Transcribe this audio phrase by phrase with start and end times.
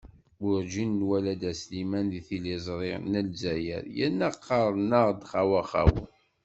[0.43, 6.03] Werǧin nwala dda Sliman deg tiliẓri n Lezzayer, yerna qqaren-aɣ-d "xawa-xawa"!